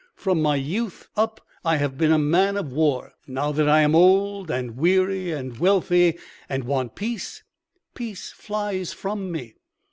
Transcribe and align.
From 0.15 0.41
my 0.41 0.55
youth 0.55 1.09
up 1.15 1.41
I 1.63 1.77
have 1.77 1.95
been 1.95 2.11
a 2.11 2.17
man 2.17 2.57
of 2.57 2.71
war; 2.73 3.13
and 3.27 3.35
now 3.35 3.51
that 3.51 3.69
I 3.69 3.81
am 3.81 3.93
old 3.93 4.49
and 4.49 4.75
weary 4.75 5.31
and 5.31 5.55
wealthy, 5.59 6.17
and 6.49 6.63
want 6.63 6.95
peace, 6.95 7.43
peace 7.93 8.31
flies 8.31 8.93
from 8.93 9.31
me. 9.31 9.53